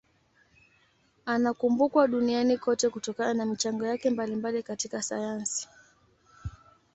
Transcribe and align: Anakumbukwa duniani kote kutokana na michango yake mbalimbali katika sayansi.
Anakumbukwa 1.25 2.07
duniani 2.07 2.57
kote 2.57 2.89
kutokana 2.89 3.33
na 3.33 3.45
michango 3.45 3.85
yake 3.87 4.09
mbalimbali 4.09 4.63
katika 4.63 5.01
sayansi. 5.01 5.67